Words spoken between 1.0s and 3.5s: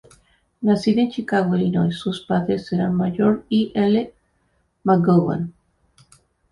en Chicago, Illinois, sus padres eran Major